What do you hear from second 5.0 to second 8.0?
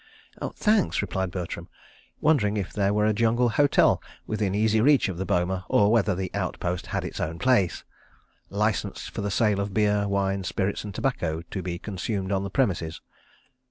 of the boma, or whether the outpost had its own Place,